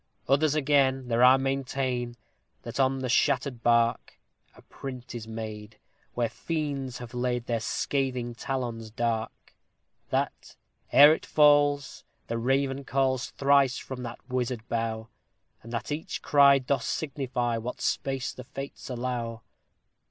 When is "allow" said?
18.89-19.43